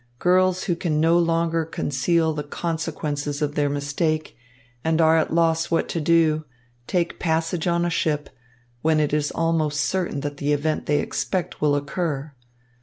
[0.17, 4.35] "Girls who can no longer conceal the consequences of their mistake
[4.83, 6.43] and are at loss what to do,
[6.87, 8.31] take passage on a ship,
[8.81, 12.31] when it is almost certain that the event they expect will occur.